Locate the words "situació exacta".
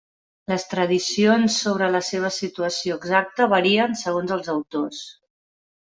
2.39-3.51